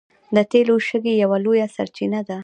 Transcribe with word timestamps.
د 0.35 0.37
تیلو 0.51 0.75
شګې 0.87 1.13
یوه 1.23 1.37
لویه 1.45 1.67
سرچینه 1.75 2.21
ده. 2.27 2.37